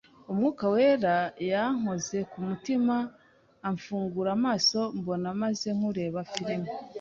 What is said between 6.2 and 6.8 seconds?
film.